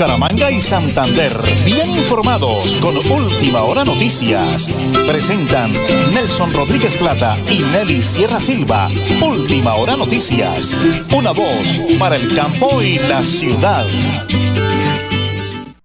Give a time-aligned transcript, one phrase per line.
[0.00, 1.30] Bucaramanga y Santander.
[1.66, 4.72] Bien informados con Última Hora Noticias.
[5.06, 5.70] Presentan
[6.14, 8.88] Nelson Rodríguez Plata y Nelly Sierra Silva.
[9.22, 10.72] Última Hora Noticias.
[11.14, 13.84] Una voz para el campo y la ciudad.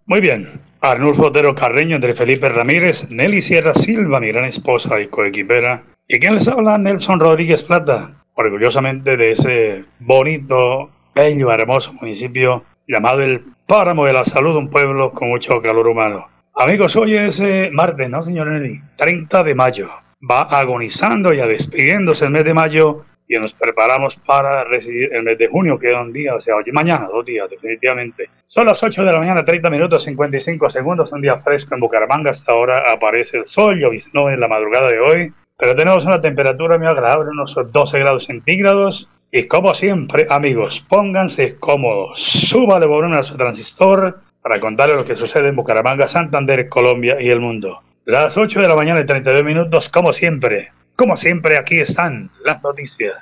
[0.05, 0.61] Muy bien.
[0.79, 5.83] Arnulfo Otero Carreño entre Felipe Ramírez, Nelly Sierra Silva, mi gran esposa y coequipera.
[6.07, 6.77] ¿Y quién les habla?
[6.77, 14.23] Nelson Rodríguez Plata, orgullosamente de ese bonito, bello, hermoso municipio llamado el Páramo de la
[14.23, 16.27] Salud, un pueblo con mucho calor humano.
[16.53, 18.79] Amigos, hoy es eh, martes, ¿no, señor Nelly?
[18.95, 19.89] 30 de mayo.
[20.21, 25.39] Va agonizando y despidiéndose el mes de mayo y nos preparamos para recibir el mes
[25.39, 28.29] de junio, que es un día, o sea, hoy mañana, dos días, definitivamente.
[28.45, 32.29] Son las 8 de la mañana, 30 minutos, 55 segundos, un día fresco en Bucaramanga,
[32.29, 36.77] hasta ahora aparece el sol, lloviznó en la madrugada de hoy, pero tenemos una temperatura
[36.77, 43.23] muy agradable, unos 12 grados centígrados, y como siempre, amigos, pónganse cómodos, súbale volumen a
[43.23, 47.81] su transistor para contarles lo que sucede en Bucaramanga, Santander, Colombia y el mundo.
[48.05, 52.63] Las 8 de la mañana y 32 minutos, como siempre, como siempre, aquí están las
[52.63, 53.15] noticias.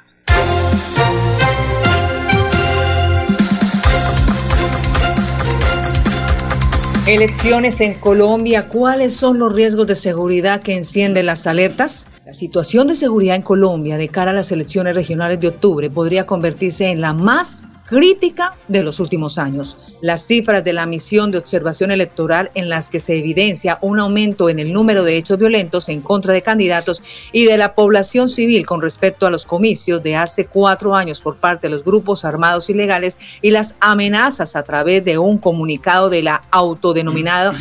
[7.06, 12.08] Elecciones en Colombia, ¿cuáles son los riesgos de seguridad que encienden las alertas?
[12.26, 16.26] La situación de seguridad en Colombia de cara a las elecciones regionales de octubre podría
[16.26, 19.78] convertirse en la más crítica de los últimos años.
[20.02, 24.50] Las cifras de la misión de observación electoral en las que se evidencia un aumento
[24.50, 28.66] en el número de hechos violentos en contra de candidatos y de la población civil
[28.66, 32.68] con respecto a los comicios de hace cuatro años por parte de los grupos armados
[32.68, 37.54] ilegales y las amenazas a través de un comunicado de la autodenominada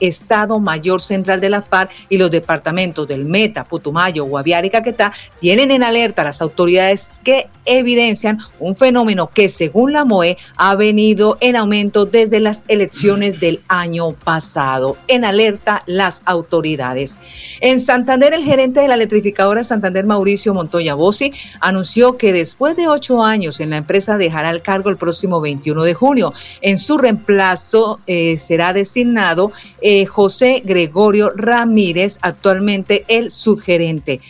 [0.00, 5.12] Estado Mayor Central de la FARC y los departamentos del Meta, Putumayo, Guaviare y Caquetá
[5.38, 10.74] tienen en alerta a las autoridades que evidencian un fenómeno que según la MOE ha
[10.74, 14.96] venido en aumento desde las elecciones del año pasado.
[15.08, 17.18] En alerta las autoridades.
[17.60, 22.88] En Santander, el gerente de la electrificadora Santander, Mauricio Montoya Bossi, anunció que después de
[22.88, 26.32] ocho años en la empresa dejará el cargo el próximo 21 de junio.
[26.60, 29.52] En su reemplazo eh, será designado
[29.82, 34.20] eh, José Gregorio Ramírez, actualmente el subgerente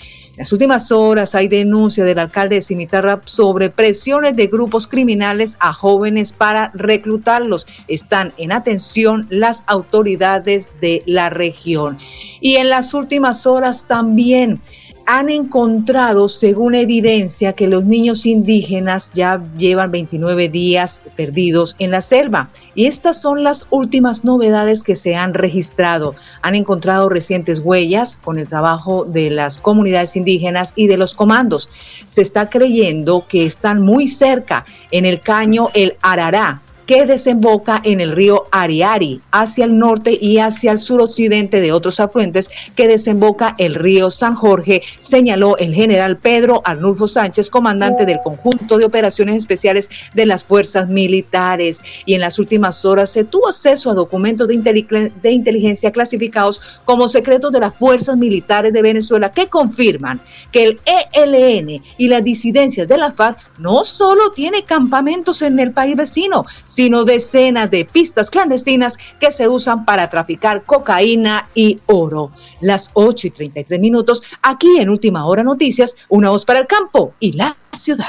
[0.40, 5.74] las últimas horas hay denuncia del alcalde de Cimitarra sobre presiones de grupos criminales a
[5.74, 7.66] jóvenes para reclutarlos.
[7.88, 11.98] Están en atención las autoridades de la región.
[12.40, 14.58] Y en las últimas horas también
[15.06, 22.00] han encontrado, según evidencia, que los niños indígenas ya llevan 29 días perdidos en la
[22.00, 22.48] selva.
[22.74, 26.14] Y estas son las últimas novedades que se han registrado.
[26.42, 31.68] Han encontrado recientes huellas con el trabajo de las comunidades indígenas y de los comandos.
[32.06, 38.00] Se está creyendo que están muy cerca en el caño El Arará, que desemboca en
[38.00, 43.54] el río Ariari hacia el norte y hacia el suroccidente de otros afluentes que desemboca
[43.58, 49.36] el río San Jorge, señaló el general Pedro Arnulfo Sánchez, comandante del conjunto de operaciones
[49.36, 51.80] especiales de las fuerzas militares.
[52.06, 57.52] Y en las últimas horas se tuvo acceso a documentos de, inteligencia clasificados como secretos
[57.52, 60.20] de las fuerzas militares de Venezuela que confirman
[60.50, 60.80] que el
[61.12, 66.44] ELN y las disidencias de la FARC no solo tiene campamentos en el país vecino,
[66.88, 72.30] decenas de pistas clandestinas que se usan para traficar cocaína y oro.
[72.60, 77.12] Las 8 y 33 minutos, aquí en Última Hora Noticias, una voz para el campo
[77.20, 78.06] y la ciudad.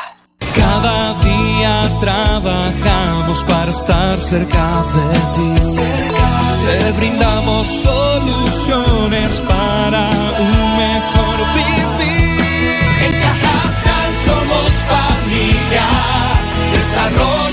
[0.55, 5.51] Cada día trabajamos para estar cerca de ti.
[6.65, 12.45] Te brindamos soluciones para un mejor vivir.
[13.05, 15.87] En Cajasal somos familia,
[16.73, 17.50] desarrollo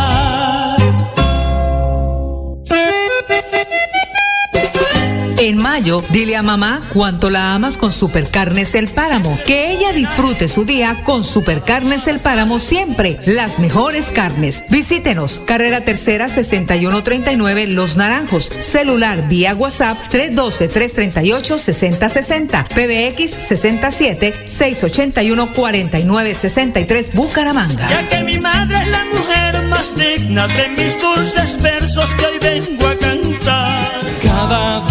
[5.41, 9.39] En mayo, dile a mamá cuánto la amas con Supercarnes El Páramo.
[9.43, 13.19] Que ella disfrute su día con Supercarnes El Páramo siempre.
[13.25, 14.65] Las mejores carnes.
[14.69, 15.39] Visítenos.
[15.39, 18.51] Carrera Tercera 6139 Los Naranjos.
[18.55, 22.67] Celular vía WhatsApp 312-338-6060.
[22.67, 27.87] PBX 67 681 4963 Bucaramanga.
[27.87, 32.37] Ya que mi madre es la mujer más digna de mis dulces versos que hoy
[32.37, 33.89] vengo a cantar.
[34.21, 34.90] Cada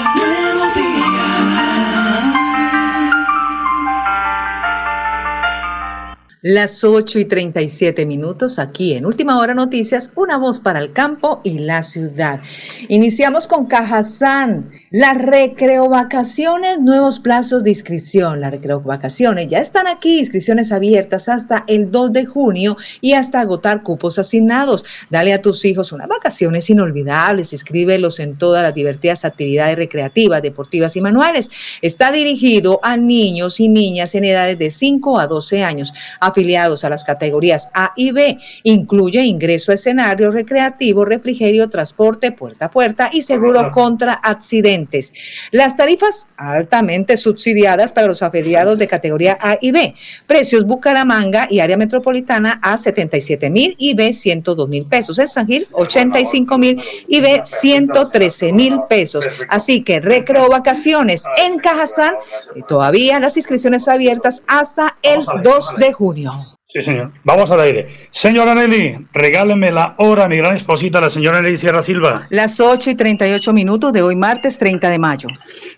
[6.43, 11.39] Las 8 y 37 minutos aquí en Última Hora Noticias, una voz para el campo
[11.43, 12.39] y la ciudad.
[12.87, 18.41] Iniciamos con Cajazán, las recreovacaciones, nuevos plazos de inscripción.
[18.41, 23.83] Las recreovacaciones ya están aquí, inscripciones abiertas hasta el 2 de junio y hasta agotar
[23.83, 24.83] cupos asignados.
[25.11, 30.95] Dale a tus hijos unas vacaciones inolvidables, inscríbelos en todas las divertidas actividades recreativas, deportivas
[30.95, 31.51] y manuales.
[31.83, 35.93] Está dirigido a niños y niñas en edades de 5 a 12 años
[36.31, 38.37] afiliados a las categorías A y B.
[38.63, 45.13] Incluye ingreso a escenario recreativo, refrigerio, transporte puerta a puerta y seguro contra accidentes.
[45.51, 49.95] Las tarifas altamente subsidiadas para los afiliados de categoría A y B.
[50.27, 55.19] Precios Bucaramanga y área metropolitana A 77 mil y B 102 mil pesos.
[55.19, 59.27] En San Gil 85 mil y B 113 mil pesos.
[59.49, 62.15] Así que recreo vacaciones en Cajazán
[62.55, 66.20] y todavía las inscripciones abiertas hasta el 2 de junio.
[66.65, 67.11] Sí, señor.
[67.23, 67.87] Vamos al aire.
[68.11, 72.27] Señora Nelly, regáleme la hora, mi gran esposita, la señora Nelly Sierra Silva.
[72.29, 75.27] Las 8 y 38 minutos de hoy, martes 30 de mayo.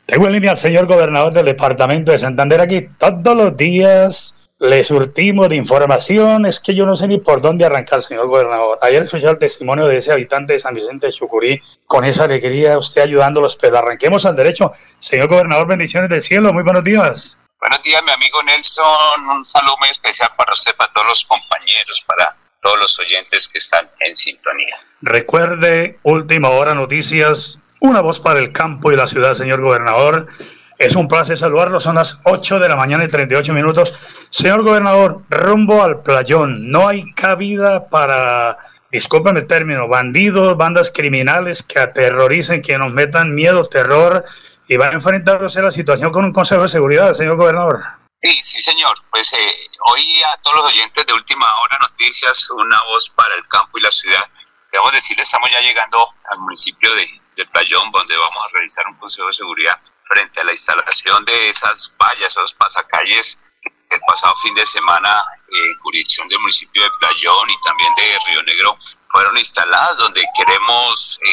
[0.06, 4.36] Tengo en línea al señor gobernador del departamento de Santander aquí todos los días.
[4.60, 6.46] Le surtimos de información.
[6.46, 8.78] Es que yo no sé ni por dónde arrancar, señor gobernador.
[8.82, 11.60] Ayer escuché el testimonio de ese habitante de San Vicente de Chucurí.
[11.86, 14.72] Con esa alegría, usted ayudándolos, pero arranquemos al derecho.
[15.00, 16.54] Señor gobernador, bendiciones del cielo.
[16.54, 17.38] Muy buenos días.
[17.64, 19.30] Buenos días, mi amigo Nelson.
[19.38, 23.60] Un saludo muy especial para usted, para todos los compañeros, para todos los oyentes que
[23.60, 24.76] están en sintonía.
[25.02, 30.28] Recuerde, última hora noticias, una voz para el campo y la ciudad, señor gobernador.
[30.78, 33.94] Es un placer saludarlo, son las 8 de la mañana y 38 minutos.
[34.30, 38.58] Señor gobernador, rumbo al playón, no hay cabida para,
[38.92, 44.26] discúlpeme el término, bandidos, bandas criminales que aterroricen, que nos metan miedo, terror
[44.68, 47.82] y van a enfrentarse a la situación con un Consejo de Seguridad, señor gobernador.
[48.22, 48.94] Sí, sí, señor.
[49.12, 53.48] Pues eh, hoy a todos los oyentes de Última Hora Noticias, una voz para el
[53.48, 54.24] campo y la ciudad.
[54.72, 57.06] Debemos decirles, estamos ya llegando al municipio de,
[57.36, 61.50] de Playón, donde vamos a realizar un Consejo de Seguridad frente a la instalación de
[61.50, 63.40] esas vallas, esos pasacalles
[63.94, 68.44] el pasado fin de semana en jurisdicción del municipio de Playón y también de Río
[68.44, 68.78] Negro
[69.12, 71.30] fueron instaladas, donde queremos eh,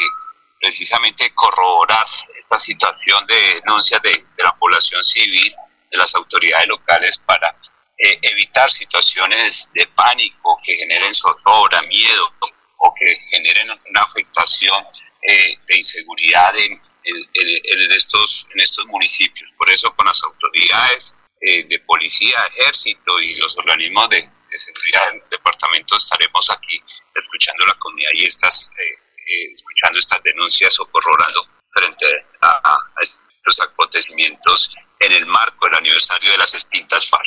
[0.59, 2.05] precisamente corroborar
[2.51, 5.53] esta situación de denuncias de, de, la población civil,
[5.89, 7.55] de las autoridades locales para
[7.97, 12.33] eh, evitar situaciones de pánico que generen zozobra, miedo
[12.77, 14.85] o que generen una afectación
[15.21, 19.49] eh, de inseguridad en, en, estos, en estos municipios.
[19.57, 25.11] Por eso con las autoridades eh, de policía, ejército y los organismos de, de, seguridad
[25.11, 26.81] del departamento estaremos aquí
[27.15, 32.05] escuchando la comunidad y estas, eh, escuchando estas denuncias o corroborando frente
[32.41, 37.25] a, estos acontecimientos en el marco del aniversario de las extintas FARC.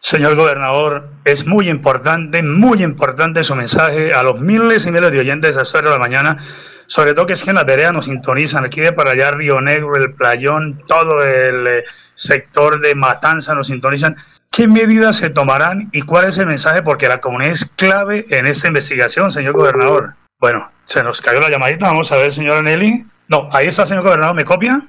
[0.00, 5.18] Señor gobernador, es muy importante, muy importante su mensaje a los miles y miles de
[5.18, 6.36] oyentes a esta hora de la mañana
[6.88, 9.60] sobre todo que es que en la vereda nos sintonizan, aquí de para allá Río
[9.60, 14.16] Negro, el Playón, todo el eh, sector de Matanza nos sintonizan.
[14.50, 16.82] ¿Qué medidas se tomarán y cuál es el mensaje?
[16.82, 20.14] Porque la comunidad es clave en esta investigación, señor gobernador.
[20.40, 23.04] Bueno, se nos cayó la llamadita, vamos a ver, señora Nelly.
[23.28, 24.88] No, ahí está, señor gobernador, ¿me copia?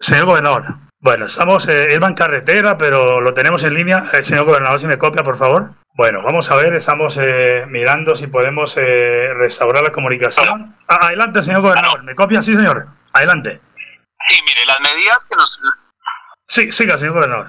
[0.00, 0.64] Señor gobernador.
[1.00, 4.04] Bueno, estamos, eh, él va en carretera, pero lo tenemos en línea.
[4.12, 5.70] El señor gobernador, si me copia, por favor.
[5.94, 10.76] Bueno, vamos a ver, estamos eh, mirando si podemos eh, restaurar la comunicación.
[10.88, 12.02] Ah, adelante, señor gobernador.
[12.02, 12.42] ¿Me copia?
[12.42, 12.88] Sí, señor.
[13.12, 13.60] Adelante.
[14.28, 15.60] Sí, mire, las medidas que nos...
[16.46, 17.46] Sí, siga, señor gobernador.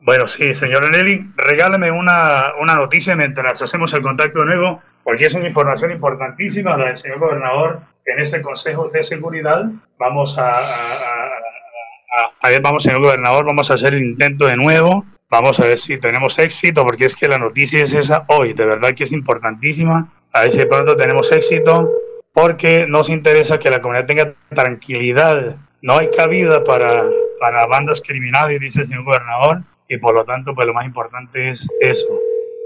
[0.00, 5.26] Bueno, sí, señor Nelly, regáleme una, una noticia mientras hacemos el contacto de nuevo, porque
[5.26, 9.66] es una información importantísima la del señor gobernador en este Consejo de Seguridad.
[9.98, 11.30] Vamos a,
[12.40, 15.04] a, ver, vamos, señor gobernador, vamos a hacer el intento de nuevo.
[15.30, 18.64] Vamos a ver si tenemos éxito, porque es que la noticia es esa hoy, de
[18.64, 20.12] verdad que es importantísima.
[20.32, 21.90] A ver si de pronto tenemos éxito,
[22.32, 25.56] porque nos interesa que la comunidad tenga tranquilidad.
[25.82, 27.04] No hay cabida para,
[27.38, 31.50] para bandas criminales, dice el señor gobernador y por lo tanto, pues lo más importante
[31.50, 32.06] es eso,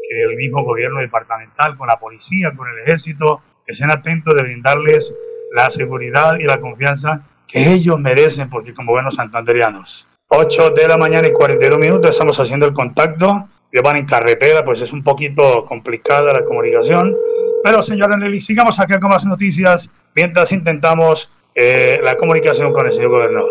[0.09, 5.13] que el mismo gobierno departamental, con la policía, con el ejército, estén atentos de brindarles
[5.55, 10.07] la seguridad y la confianza que ellos merecen, porque como buenos santanderianos.
[10.29, 13.49] 8 de la mañana y 42 minutos estamos haciendo el contacto.
[13.73, 17.17] Ellos van en carretera, pues es un poquito complicada la comunicación.
[17.63, 22.93] Pero señora Nelly, sigamos acá con más noticias mientras intentamos eh, la comunicación con el
[22.93, 23.51] señor gobernador.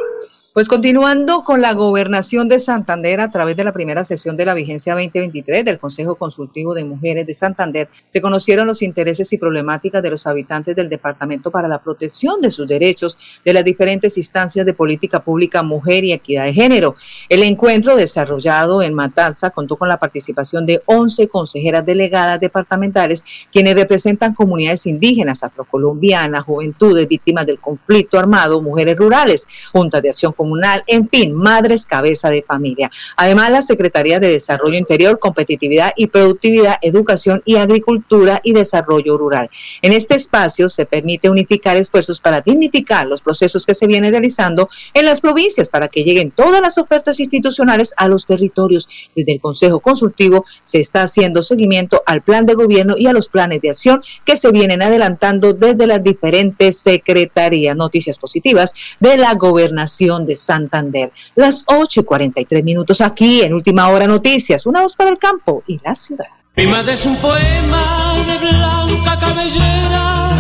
[0.57, 4.55] Pues continuando con la gobernación de Santander a través de la primera sesión de la
[4.55, 10.01] vigencia 2023 del Consejo Consultivo de Mujeres de Santander, se conocieron los intereses y problemáticas
[10.01, 14.65] de los habitantes del departamento para la protección de sus derechos de las diferentes instancias
[14.65, 16.95] de política pública, mujer y equidad de género.
[17.29, 23.75] El encuentro desarrollado en Matanza contó con la participación de 11 consejeras delegadas departamentales, quienes
[23.75, 30.46] representan comunidades indígenas, afrocolombianas, juventudes víctimas del conflicto armado, mujeres rurales, juntas de acción comunitaria
[30.47, 32.89] comunal, en fin, madres cabeza de familia.
[33.17, 39.49] Además, la Secretaría de Desarrollo Interior, Competitividad y Productividad, Educación y Agricultura y Desarrollo Rural.
[39.81, 44.69] En este espacio se permite unificar esfuerzos para dignificar los procesos que se vienen realizando
[44.93, 48.87] en las provincias para que lleguen todas las ofertas institucionales a los territorios.
[49.13, 53.27] Desde el Consejo Consultivo se está haciendo seguimiento al plan de gobierno y a los
[53.27, 57.75] planes de acción que se vienen adelantando desde las diferentes secretarías.
[57.75, 61.11] Noticias positivas de la gobernación de Santander.
[61.35, 64.65] Las 8 y 43 minutos aquí en Última Hora Noticias.
[64.65, 66.27] Una voz para el campo y la ciudad.
[66.55, 70.16] es un poema de blanca cabellera.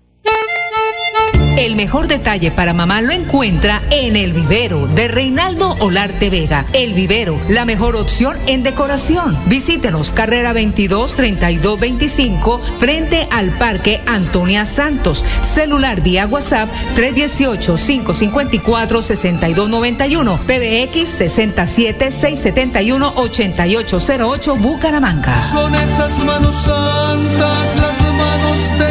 [1.57, 6.65] El mejor detalle para mamá lo encuentra en El Vivero de Reinaldo Olarte Vega.
[6.73, 9.37] El Vivero, la mejor opción en decoración.
[9.47, 15.25] Visítenos, carrera 22 32 25, frente al Parque Antonia Santos.
[15.41, 25.37] Celular vía WhatsApp 318 554 6291, PBX 67 671 8808 Bucaramanga.
[25.51, 28.90] Son esas manos santas las manos de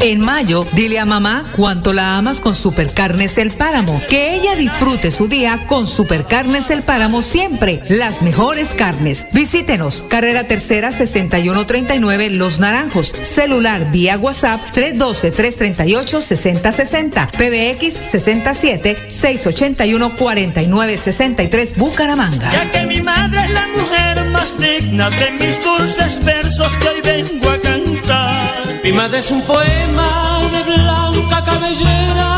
[0.00, 4.00] En mayo, dile a mamá cuánto la amas con Supercarnes El Páramo.
[4.08, 7.82] Que ella disfrute su día con Supercarnes El Páramo siempre.
[7.88, 9.26] Las mejores carnes.
[9.32, 10.04] Visítenos.
[10.08, 13.12] Carrera Tercera 6139 Los Naranjos.
[13.20, 17.30] Celular vía WhatsApp 312-338-6060.
[17.32, 22.50] PBX 67 681 4963 Bucaramanga.
[22.50, 27.00] Ya que mi madre es la mujer más digna de mis dulces versos que hoy
[27.02, 28.80] vengo a cantar.
[28.82, 32.37] Mi madre es un poema de blanca cabellera.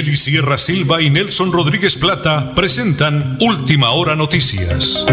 [0.00, 5.04] Nelly Sierra Silva y Nelson Rodríguez Plata presentan Última Hora Noticias.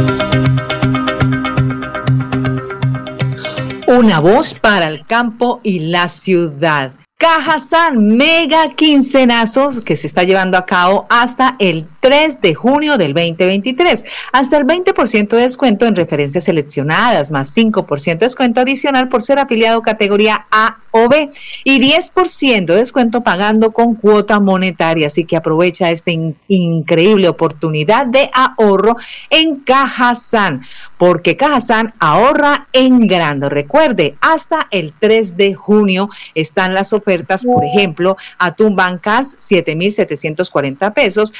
[3.85, 6.93] Una voz para el campo y la ciudad.
[7.17, 13.13] Cajasan, mega quincenazos que se está llevando a cabo hasta el 3 de junio del
[13.13, 14.03] 2023.
[14.31, 19.39] Hasta el 20% de descuento en referencias seleccionadas, más 5% de descuento adicional por ser
[19.39, 21.29] afiliado categoría A o B
[21.63, 25.07] y 10% de descuento pagando con cuota monetaria.
[25.07, 28.95] Así que aprovecha esta in- increíble oportunidad de ahorro
[29.29, 30.61] en Cajasan,
[30.97, 33.49] porque Cajasan ahorra en grande.
[33.49, 41.33] Recuerde, hasta el 3 de junio están las ofertas, por ejemplo, Atún Bancas, 7,740 pesos,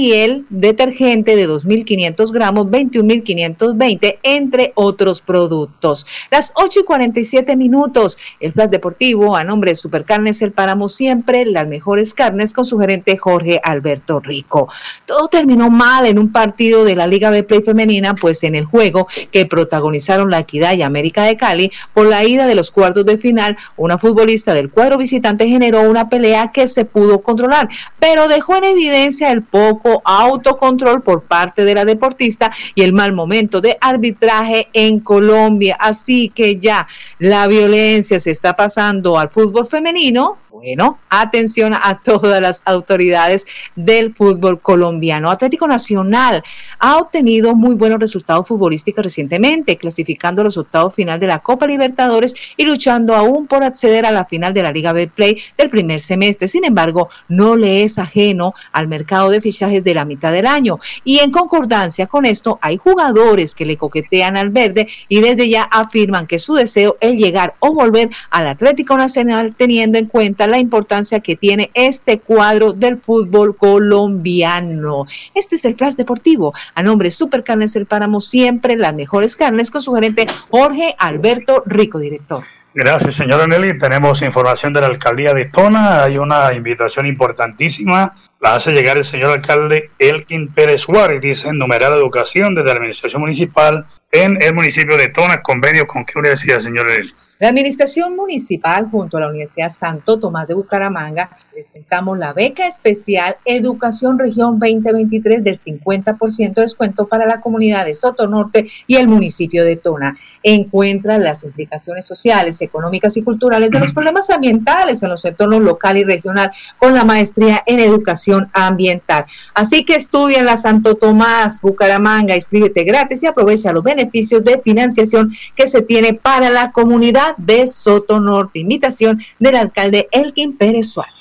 [0.00, 6.06] Ariel, detergente de 2.500 gramos, 21.520, entre otros productos.
[6.30, 11.44] Las 8 y 47 minutos, el Flash Deportivo a nombre de Supercarnes El Páramo, siempre
[11.44, 14.68] las mejores carnes con su gerente Jorge Alberto Rico.
[15.04, 18.64] Todo terminó mal en un partido de la Liga B Play Femenina, pues en el
[18.64, 23.04] juego que protagonizaron La Equidad y América de Cali, por la ida de los cuartos
[23.04, 28.28] de final, una futbolista del cuadro visitante generó una pelea que se pudo controlar, pero
[28.28, 33.60] dejó en evidencia el poco autocontrol por parte de la deportista y el mal momento
[33.60, 35.76] de arbitraje en Colombia.
[35.78, 36.86] Así que ya
[37.18, 40.38] la violencia se está pasando al fútbol femenino.
[40.50, 45.30] Bueno, atención a todas las autoridades del fútbol colombiano.
[45.30, 46.42] Atlético Nacional
[46.78, 52.34] ha obtenido muy buenos resultados futbolísticos recientemente, clasificando los octavos final de la Copa Libertadores
[52.58, 56.00] y luchando aún por acceder a la final de la Liga B Play del primer
[56.00, 56.48] semestre.
[56.48, 60.78] Sin embargo, no le es ajeno al mercado de fichajes de la mitad del año.
[61.04, 65.62] Y en concordancia con esto, hay jugadores que le coquetean al verde y desde ya
[65.62, 70.58] afirman que su deseo es llegar o volver al Atlético Nacional teniendo en cuenta la
[70.58, 75.06] importancia que tiene este cuadro del fútbol colombiano.
[75.34, 76.52] Este es el Flash Deportivo.
[76.74, 81.62] A nombre de Supercarnes El Páramo, siempre las mejores carnes con su gerente Jorge Alberto
[81.66, 82.44] Rico, director.
[82.72, 83.78] Gracias, señora Nelly.
[83.78, 86.04] Tenemos información de la alcaldía de Tona.
[86.04, 88.14] Hay una invitación importantísima.
[88.40, 91.20] La hace llegar el señor alcalde Elkin Pérez Suárez.
[91.20, 95.42] Dice numerar educación desde la administración municipal en el municipio de Tona.
[95.42, 97.12] Convenio con qué universidad, señora Nelly.
[97.40, 103.38] La Administración Municipal junto a la Universidad Santo Tomás de Bucaramanga presentamos la beca especial
[103.46, 109.08] Educación Región 2023 del 50% de descuento para la comunidad de Soto Norte y el
[109.08, 110.18] municipio de Tona.
[110.42, 115.98] Encuentra las implicaciones sociales, económicas y culturales de los problemas ambientales en los entornos local
[115.98, 119.26] y regional con la maestría en educación ambiental.
[119.54, 124.60] Así que estudia en la Santo Tomás, Bucaramanga, inscríbete gratis y aprovecha los beneficios de
[124.60, 128.60] financiación que se tiene para la comunidad de Soto Norte.
[128.60, 131.20] Invitación del alcalde Elkin Pérez Suárez.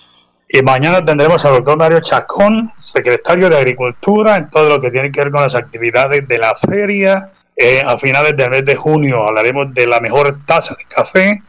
[0.52, 5.12] Y mañana tendremos al doctor Mario Chacón, secretario de Agricultura, en todo lo que tiene
[5.12, 7.32] que ver con las actividades de la feria.
[7.62, 11.44] Eh, a finales del mes de junio hablaremos de la mejor taza de café,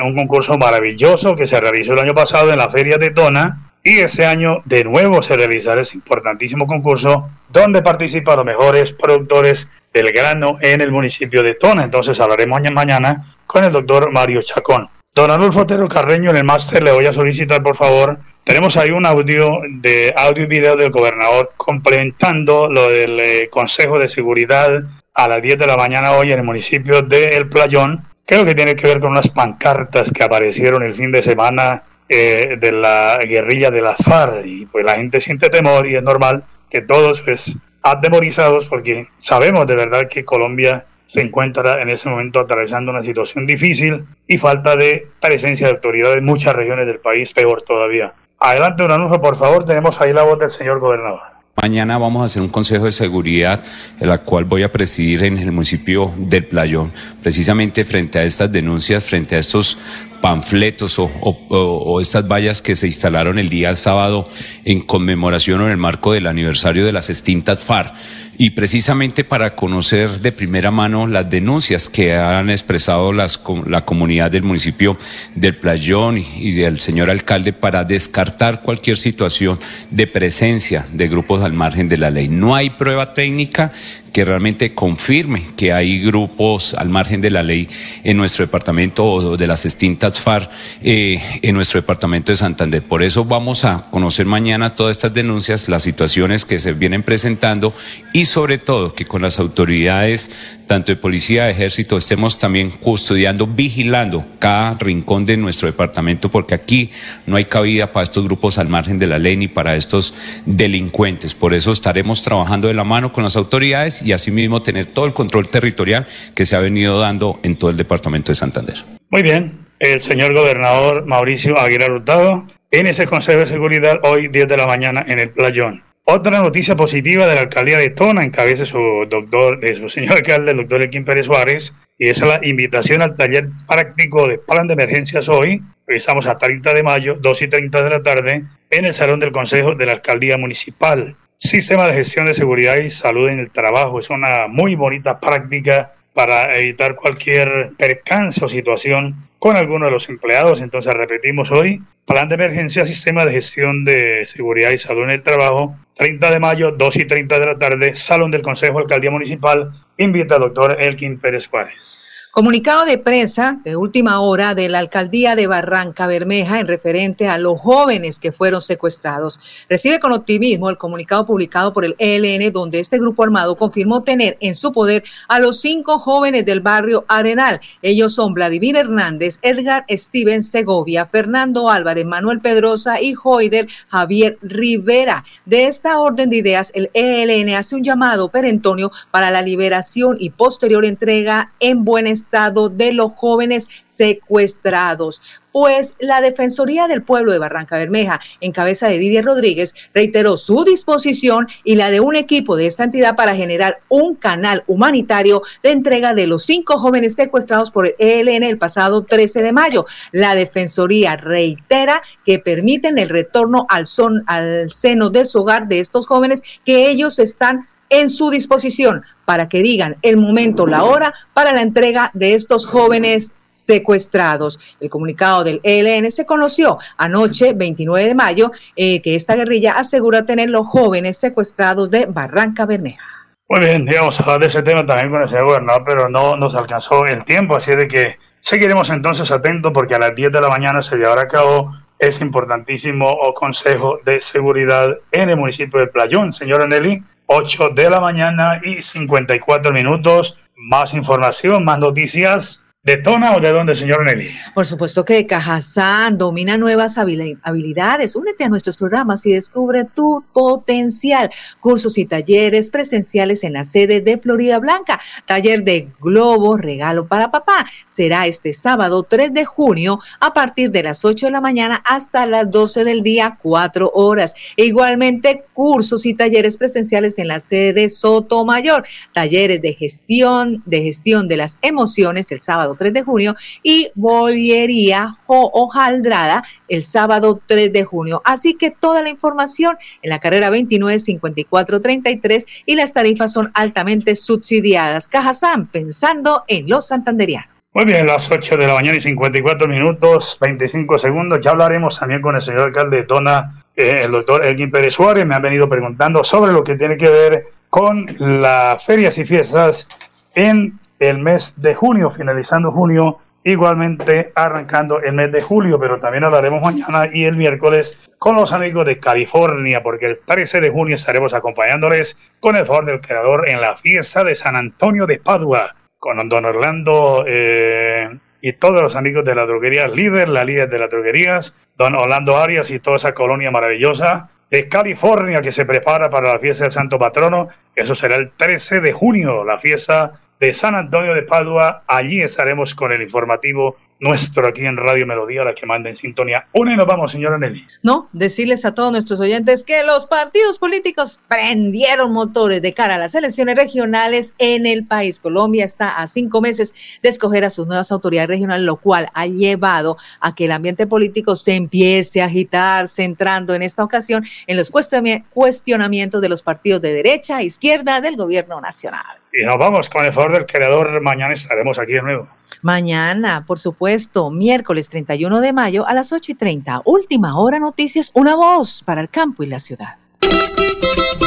[0.00, 3.72] un concurso maravilloso que se realizó el año pasado en la feria de Tona.
[3.82, 9.68] Y este año de nuevo se realizará ese importantísimo concurso donde participan los mejores productores
[9.92, 11.82] del grano en el municipio de Tona.
[11.82, 14.88] Entonces hablaremos mañana con el doctor Mario Chacón.
[15.16, 18.18] Don Adolfo Otero Carreño en el máster le voy a solicitar por favor.
[18.44, 23.98] Tenemos ahí un audio de audio y video del gobernador complementando lo del eh, Consejo
[23.98, 24.84] de Seguridad
[25.16, 28.04] a las 10 de la mañana hoy en el municipio de El Playón.
[28.26, 32.56] Creo que tiene que ver con unas pancartas que aparecieron el fin de semana eh,
[32.60, 36.44] de la guerrilla de la FARC y pues la gente siente temor y es normal
[36.68, 42.40] que todos pues atemorizados porque sabemos de verdad que Colombia se encuentra en ese momento
[42.40, 47.32] atravesando una situación difícil y falta de presencia de autoridades en muchas regiones del país,
[47.32, 48.12] peor todavía.
[48.38, 49.64] Adelante, un anuncio, por favor.
[49.64, 51.35] Tenemos ahí la voz del señor gobernador.
[51.60, 53.64] Mañana vamos a hacer un consejo de seguridad,
[53.98, 56.92] el cual voy a presidir en el municipio del Playón,
[57.22, 59.78] precisamente frente a estas denuncias, frente a estos
[60.20, 64.28] panfletos o, estas vallas que se instalaron el día sábado
[64.64, 67.94] en conmemoración o en el marco del aniversario de las extintas FARC
[68.38, 74.30] y precisamente para conocer de primera mano las denuncias que han expresado las, la comunidad
[74.30, 74.98] del municipio
[75.34, 79.58] del Playón y, del señor alcalde para descartar cualquier situación
[79.90, 82.28] de presencia de grupos al margen de la ley.
[82.28, 83.72] No hay prueba técnica
[84.16, 87.68] que realmente confirme que hay grupos al margen de la ley
[88.02, 90.50] en nuestro departamento o de las extintas FARC
[90.80, 92.82] eh, en nuestro departamento de Santander.
[92.82, 97.74] Por eso vamos a conocer mañana todas estas denuncias, las situaciones que se vienen presentando
[98.14, 100.30] y sobre todo que con las autoridades,
[100.66, 106.54] tanto de policía, de ejército, estemos también custodiando, vigilando cada rincón de nuestro departamento, porque
[106.54, 106.90] aquí
[107.26, 110.14] no hay cabida para estos grupos al margen de la ley ni para estos
[110.46, 111.34] delincuentes.
[111.34, 115.12] Por eso estaremos trabajando de la mano con las autoridades y asimismo tener todo el
[115.12, 118.76] control territorial que se ha venido dando en todo el departamento de Santander.
[119.10, 124.48] Muy bien, el señor gobernador Mauricio Aguilar Hurtado en ese Consejo de Seguridad hoy 10
[124.48, 125.82] de la mañana en el Playón.
[126.04, 128.78] Otra noticia positiva de la alcaldía de Tona, encabeza su
[129.10, 133.16] doctor, de su señor alcalde, el doctor Elkin Pérez Suárez, y es la invitación al
[133.16, 135.62] taller práctico de plan de emergencias hoy.
[135.88, 139.32] Estamos a 30 de mayo, 2 y 30 de la tarde, en el Salón del
[139.32, 141.16] Consejo de la Alcaldía Municipal.
[141.38, 144.00] Sistema de gestión de seguridad y salud en el trabajo.
[144.00, 150.08] Es una muy bonita práctica para evitar cualquier percance o situación con alguno de los
[150.08, 150.62] empleados.
[150.62, 155.22] Entonces repetimos hoy, plan de emergencia, sistema de gestión de seguridad y salud en el
[155.22, 159.72] trabajo, 30 de mayo, 2 y 30 de la tarde, Salón del Consejo Alcaldía Municipal,
[159.98, 162.15] invita al doctor Elkin Pérez Juárez.
[162.36, 167.38] Comunicado de prensa de última hora de la alcaldía de Barranca Bermeja en referente a
[167.38, 169.40] los jóvenes que fueron secuestrados.
[169.70, 174.36] Recibe con optimismo el comunicado publicado por el ELN, donde este grupo armado confirmó tener
[174.40, 177.58] en su poder a los cinco jóvenes del barrio Arenal.
[177.80, 185.24] Ellos son Vladimir Hernández, Edgar Steven Segovia, Fernando Álvarez, Manuel Pedrosa y Joider Javier Rivera.
[185.46, 190.28] De esta orden de ideas, el ELN hace un llamado perentonio para la liberación y
[190.28, 195.20] posterior entrega en buen estado estado de los jóvenes secuestrados.
[195.52, 200.64] Pues la Defensoría del Pueblo de Barranca Bermeja, en cabeza de Didier Rodríguez, reiteró su
[200.64, 205.70] disposición y la de un equipo de esta entidad para generar un canal humanitario de
[205.70, 209.86] entrega de los cinco jóvenes secuestrados por el ELN el pasado 13 de mayo.
[210.12, 215.78] La Defensoría reitera que permiten el retorno al, son, al seno de su hogar de
[215.78, 221.14] estos jóvenes que ellos están en su disposición para que digan el momento, la hora
[221.34, 224.76] para la entrega de estos jóvenes secuestrados.
[224.80, 230.24] El comunicado del ELN se conoció anoche, 29 de mayo, eh, que esta guerrilla asegura
[230.24, 233.02] tener los jóvenes secuestrados de Barranca Bermeja.
[233.48, 236.36] Muy bien, íbamos a hablar de ese tema también con el señor gobernador, pero no
[236.36, 240.40] nos alcanzó el tiempo, así de que seguiremos entonces atentos porque a las 10 de
[240.40, 245.86] la mañana se llevará a cabo ese importantísimo consejo de seguridad en el municipio de
[245.86, 246.32] Playón.
[246.32, 250.36] Señora Nelly, 8 de la mañana y 54 minutos.
[250.56, 254.30] Más información, más noticias ¿De Tona o de dónde, señor Nelly?
[254.54, 258.14] Por supuesto que Cajazán domina nuevas habilidades.
[258.14, 261.28] Únete a nuestros programas y descubre tu potencial.
[261.58, 265.00] Cursos y talleres presenciales en la sede de Florida Blanca.
[265.24, 267.66] Taller de Globo, regalo para papá.
[267.88, 272.24] Será este sábado 3 de junio a partir de las 8 de la mañana hasta
[272.24, 274.32] las 12 del día, 4 horas.
[274.54, 278.86] Igualmente, cursos y talleres presenciales en la sede de Sotomayor.
[279.12, 285.16] Talleres de gestión, de gestión de las emociones el sábado 3 de junio y Bollería
[285.26, 288.22] o Hojaldrada el sábado 3 de junio.
[288.24, 293.50] Así que toda la información en la carrera 29 54 33 y las tarifas son
[293.54, 295.08] altamente subsidiadas.
[295.08, 297.56] Cajazán, pensando en los santanderianos.
[297.76, 301.40] Muy bien, las 8 de la mañana y 54 minutos, 25 segundos.
[301.42, 305.26] Ya hablaremos también con el señor alcalde de Tona, eh, el doctor Elgin Pérez Suárez.
[305.26, 309.86] Me han venido preguntando sobre lo que tiene que ver con las ferias y fiestas
[310.34, 316.24] en el mes de junio, finalizando junio, igualmente arrancando el mes de julio, pero también
[316.24, 320.96] hablaremos mañana y el miércoles con los amigos de California, porque el 13 de junio
[320.96, 325.76] estaremos acompañándoles con el favor del creador en la fiesta de San Antonio de Padua,
[325.98, 330.78] con don Orlando eh, y todos los amigos de la droguería líder, la líder de
[330.80, 336.10] las droguerías, don Orlando Arias y toda esa colonia maravillosa de California que se prepara
[336.10, 337.48] para la fiesta del Santo Patrono.
[337.74, 341.82] Eso será el 13 de junio, la fiesta de San Antonio de Padua.
[341.86, 346.46] Allí estaremos con el informativo nuestro aquí en Radio Melodía, la que manda en sintonía.
[346.52, 347.64] Una y nos vamos, señora Nelly.
[347.82, 352.98] No, decirles a todos nuestros oyentes que los partidos políticos prendieron motores de cara a
[352.98, 355.20] las elecciones regionales en el país.
[355.20, 359.26] Colombia está a cinco meses de escoger a sus nuevas autoridades regionales, lo cual ha
[359.26, 364.56] llevado a que el ambiente político se empiece a agitar, centrando en esta ocasión en
[364.56, 369.16] los cuestionamientos de los partidos de derecha e izquierda del gobierno nacional.
[369.32, 371.00] Y nos vamos con el favor del creador.
[371.02, 372.28] Mañana estaremos aquí de nuevo.
[372.62, 376.82] Mañana, por supuesto, miércoles 31 de mayo a las 8 y 30.
[376.86, 379.94] Última hora noticias, una voz para el campo y la ciudad.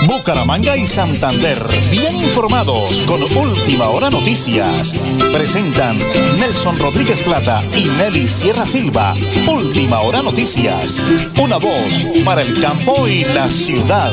[0.06, 1.58] Bucaramanga y Santander,
[1.89, 4.98] bien informados con Última Hora Noticias.
[5.32, 5.98] Presentan
[6.38, 9.13] Nelson Rodríguez Plata y Nelly Sierra Silva.
[9.48, 11.00] Última Hora Noticias.
[11.41, 14.12] Una voz para el campo y la ciudad.